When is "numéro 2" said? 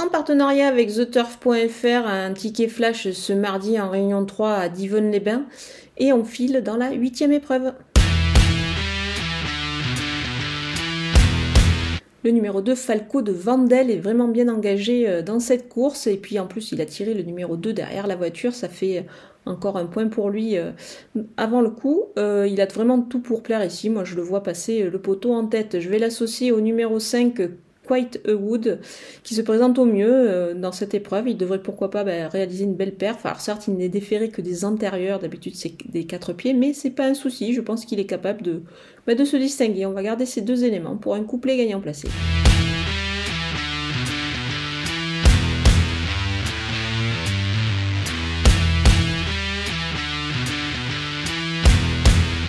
12.30-12.74, 17.22-17.74